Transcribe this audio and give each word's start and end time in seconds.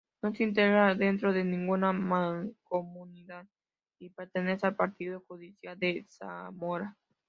No 0.23 0.33
se 0.33 0.41
integra 0.43 0.95
dentro 0.95 1.31
de 1.31 1.43
ninguna 1.43 1.93
mancomunidad 1.93 3.45
y 3.99 4.09
pertenece 4.09 4.65
al 4.65 4.75
partido 4.75 5.23
judicial 5.27 5.77
de 5.77 6.07
Zamora. 6.09 6.97